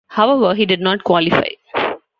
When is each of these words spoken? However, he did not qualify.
However, 0.07 0.55
he 0.55 0.65
did 0.65 0.79
not 0.81 1.03
qualify. 1.03 1.49